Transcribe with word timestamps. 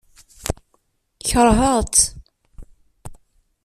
Keṛheɣ-tt. 1.27 2.03